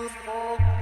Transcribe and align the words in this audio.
Gottes 0.00 0.16
Morgen. 0.24 0.79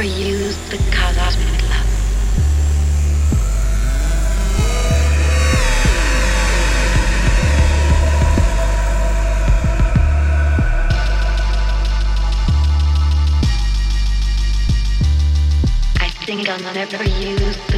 never 0.00 0.18
used 0.18 0.70
the 0.70 0.78
cosmic 0.90 1.62
love. 1.68 1.86
I 15.96 16.08
think 16.24 16.48
I'll 16.48 16.74
never 16.74 17.04
use 17.04 17.69